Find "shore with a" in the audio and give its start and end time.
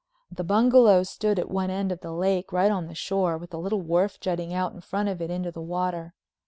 2.95-3.57